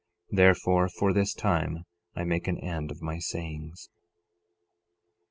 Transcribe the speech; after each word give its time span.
Therefore 0.31 0.89
for 0.89 1.13
this 1.13 1.31
time 1.35 1.85
I 2.15 2.23
make 2.23 2.47
an 2.47 2.57
end 2.57 2.89
of 2.89 3.03
my 3.03 3.19
sayings. 3.19 3.91